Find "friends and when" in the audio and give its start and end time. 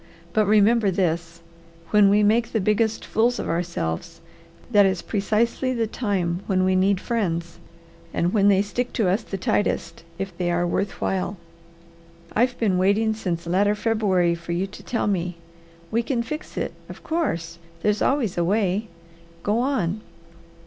6.99-8.47